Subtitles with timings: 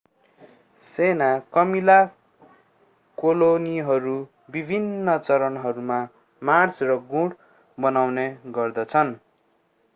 [0.85, 1.27] सेना
[1.53, 1.97] कमिला
[3.17, 4.15] कोलोनीहरू
[4.51, 6.01] विभिन्न चरणहरूमा
[6.41, 7.39] मार्च र गुँड
[7.77, 8.27] बनाउने
[8.55, 9.13] गर्दछन्